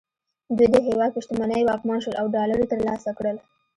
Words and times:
دوی 0.57 0.67
د 0.71 0.75
هېواد 0.87 1.11
په 1.13 1.19
شتمنیو 1.25 1.67
واکمن 1.69 1.99
شول 2.03 2.15
او 2.21 2.25
ډالر 2.35 2.57
یې 2.61 2.71
ترلاسه 2.73 3.09
کړل 3.17 3.37